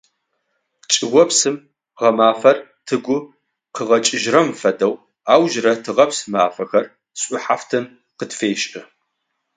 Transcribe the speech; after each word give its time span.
Чӏыопсым 0.91 1.55
гъэмафэр 1.99 2.57
тыгу 2.87 3.17
къыгъэкӏыжьрэм 3.75 4.47
фэдэу 4.59 4.93
аужрэ 5.33 5.73
тыгъэпс 5.83 6.19
мафэхэр 6.31 6.85
шӏухьафтын 7.19 7.85
къытфешӏы. 8.17 8.81